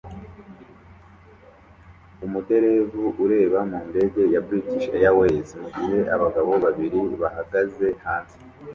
Umuderevu 2.25 3.03
ureba 3.23 3.59
mu 3.69 3.79
ndege 3.89 4.21
ya 4.33 4.41
British 4.47 4.85
Airways 4.97 5.49
mu 5.61 5.69
gihe 5.77 5.99
abagabo 6.15 6.51
babiri 6.65 6.99
bahagaze 7.21 7.87
hanze 8.03 8.35